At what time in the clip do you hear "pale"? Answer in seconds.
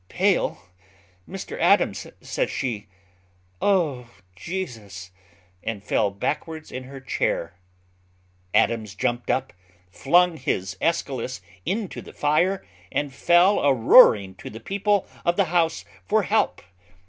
0.09-0.57